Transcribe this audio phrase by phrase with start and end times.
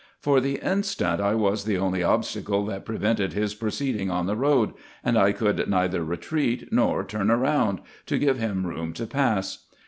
[0.19, 4.73] For the instant I was the only obstacle that prevented his proceeding on the road;
[5.03, 9.67] and I could neither retreat nor turn round, to give him room to pass.